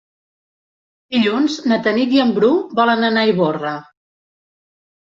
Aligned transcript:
Dilluns 1.15 1.59
na 1.73 1.79
Tanit 1.89 2.17
i 2.17 2.25
en 2.27 2.35
Bru 2.41 2.51
volen 2.81 3.07
anar 3.13 3.23
a 3.29 3.35
Ivorra. 3.37 3.79